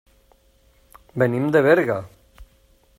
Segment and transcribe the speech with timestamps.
[1.25, 2.01] Venim de Berga.